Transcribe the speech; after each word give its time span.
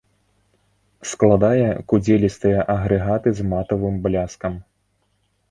Складае 1.11 1.67
кудзелістыя 1.93 2.65
агрэгаты 2.75 3.29
з 3.41 3.47
матавым 3.53 3.95
бляскам. 4.09 4.53